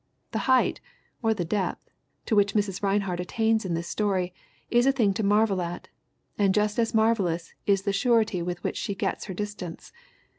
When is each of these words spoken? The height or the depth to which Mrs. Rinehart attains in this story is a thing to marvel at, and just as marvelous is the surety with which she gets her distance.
The 0.31 0.49
height 0.49 0.81
or 1.21 1.35
the 1.35 1.45
depth 1.45 1.91
to 2.25 2.35
which 2.35 2.55
Mrs. 2.55 2.81
Rinehart 2.81 3.19
attains 3.19 3.65
in 3.65 3.75
this 3.75 3.87
story 3.87 4.33
is 4.71 4.87
a 4.87 4.91
thing 4.91 5.13
to 5.13 5.21
marvel 5.23 5.61
at, 5.61 5.89
and 6.39 6.55
just 6.55 6.79
as 6.79 6.95
marvelous 6.95 7.53
is 7.67 7.83
the 7.83 7.93
surety 7.93 8.41
with 8.41 8.63
which 8.63 8.77
she 8.77 8.95
gets 8.95 9.25
her 9.25 9.35
distance. 9.35 9.93